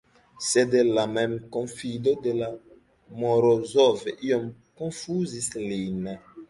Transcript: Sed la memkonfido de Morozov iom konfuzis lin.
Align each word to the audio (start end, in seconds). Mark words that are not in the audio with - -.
Sed 0.45 0.71
la 0.97 1.03
memkonfido 1.17 2.15
de 2.25 2.33
Morozov 3.21 4.05
iom 4.15 4.53
konfuzis 4.83 5.57
lin. 5.65 6.15